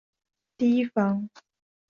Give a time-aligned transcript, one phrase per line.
[0.57, 1.29] 提防